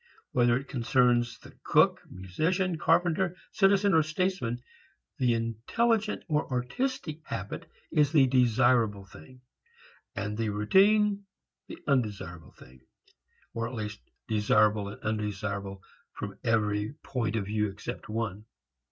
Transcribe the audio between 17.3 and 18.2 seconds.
of view except